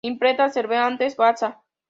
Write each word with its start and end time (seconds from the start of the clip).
Imprenta 0.03 0.49
Cervantes, 0.49 1.15
Baza. 1.15 1.61